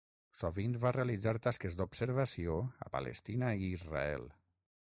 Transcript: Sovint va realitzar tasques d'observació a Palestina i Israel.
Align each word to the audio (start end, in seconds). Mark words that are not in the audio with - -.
Sovint 0.37 0.71
va 0.85 0.91
realitzar 0.95 1.33
tasques 1.47 1.77
d'observació 1.81 2.57
a 2.87 2.91
Palestina 2.97 3.55
i 3.67 3.71
Israel. 3.81 4.27